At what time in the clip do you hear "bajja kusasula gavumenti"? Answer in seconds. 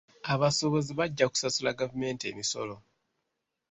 0.99-2.23